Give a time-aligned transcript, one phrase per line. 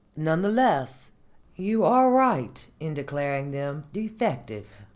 [0.17, 1.11] None the less,
[1.55, 4.87] you are right in declaring them defective.